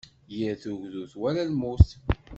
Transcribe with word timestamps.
Yir 0.35 0.53
tugdut 0.63 1.13
wala 1.21 1.41
lmut. 1.51 1.87